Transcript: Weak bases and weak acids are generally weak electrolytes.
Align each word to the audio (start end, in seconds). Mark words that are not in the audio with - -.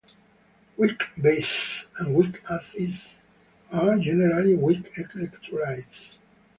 Weak 0.77 0.99
bases 1.21 1.85
and 1.99 2.15
weak 2.15 2.41
acids 2.49 3.17
are 3.71 3.99
generally 3.99 4.55
weak 4.55 4.91
electrolytes. 4.95 6.15